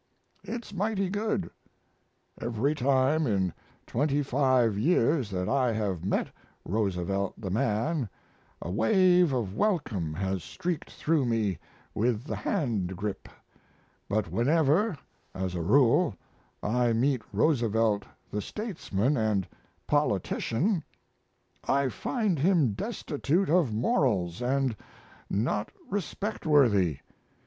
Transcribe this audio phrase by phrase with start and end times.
[0.43, 1.47] It's mighty good.
[2.41, 3.53] Every time in
[3.85, 6.29] twenty five years that I have met
[6.65, 8.09] Roosevelt the man
[8.63, 11.59] a wave of welcome has streaked through me
[11.93, 13.29] with the hand grip;
[14.09, 14.97] but whenever
[15.35, 16.15] (as a rule)
[16.63, 20.83] I meet Roosevelt the statesman & politician
[21.67, 24.41] I find him destitute of morals
[24.93, 26.97] & not respect worthy.